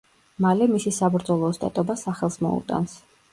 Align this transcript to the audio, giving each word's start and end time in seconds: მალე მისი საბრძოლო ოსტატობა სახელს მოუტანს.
მალე 0.45 0.67
მისი 0.71 0.93
საბრძოლო 0.99 1.51
ოსტატობა 1.53 1.97
სახელს 2.05 2.39
მოუტანს. 2.47 2.99